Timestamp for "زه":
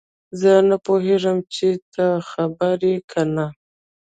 0.39-0.51